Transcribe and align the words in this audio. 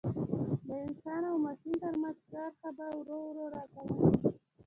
د 0.67 0.69
انسان 0.85 1.21
او 1.29 1.35
ماشین 1.45 1.75
ترمنځ 1.83 2.17
کرښه 2.31 2.69
به 2.77 2.85
ورو 2.97 3.17
ورو 3.27 3.45
را 3.55 3.63
کمه 3.73 3.95
شي. 4.11 4.27